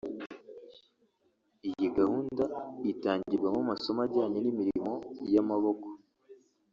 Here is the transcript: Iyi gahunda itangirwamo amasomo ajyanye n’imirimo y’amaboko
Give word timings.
Iyi 1.67 1.87
gahunda 1.97 2.43
itangirwamo 2.91 3.59
amasomo 3.65 3.99
ajyanye 4.05 4.39
n’imirimo 4.41 4.93
y’amaboko 5.33 5.87